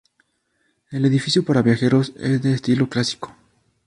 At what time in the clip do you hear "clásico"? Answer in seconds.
2.89-3.35